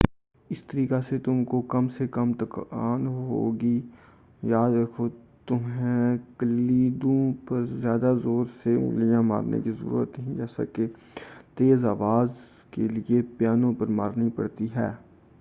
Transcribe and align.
اس 0.49 0.63
طریقہ 0.63 0.99
سے 1.07 1.17
تم 1.19 1.43
کو 1.45 1.59
کم 1.69 1.87
سے 1.87 2.05
کم 2.07 2.31
تکان 2.35 3.05
ہوگی 3.07 3.75
یاد 4.43 4.71
رکھو 4.73 5.07
تمہیں 5.47 6.17
کلیدوں 6.37 7.17
پر 7.45 7.65
زیادہ 7.75 8.13
زور 8.23 8.45
سے 8.53 8.75
انگلیاں 8.77 9.21
مارنے 9.23 9.59
کی 9.61 9.71
ضرورت 9.73 10.19
نہیں 10.19 10.35
جیسا 10.37 10.63
کہ 10.73 10.87
تیز 11.55 11.85
آواز 11.87 12.33
کے 12.71 12.87
لئے 12.87 13.21
پیانو 13.37 13.73
پر 13.73 13.87
مارنی 13.93 14.29
پڑتی 14.35 14.67
ہیں 14.75 14.91